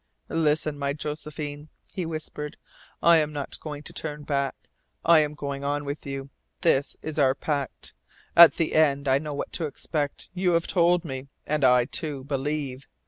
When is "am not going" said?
3.17-3.83